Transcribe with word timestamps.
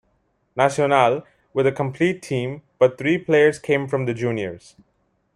Nacional, 0.55 1.23
with 1.53 1.67
a 1.67 1.71
complete 1.71 2.23
team, 2.23 2.63
but 2.79 2.97
three 2.97 3.19
players 3.19 3.59
came 3.59 3.87
from 3.87 4.07
the 4.07 4.15
juniors. 4.15 4.75